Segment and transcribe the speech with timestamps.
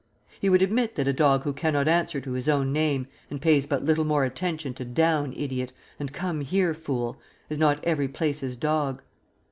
[0.39, 3.67] He would admit that a dog who cannot answer to his own name and pays
[3.67, 7.17] but little more attention to "Down, idiot," and "Come here, fool,"
[7.51, 9.03] is not every place's dog.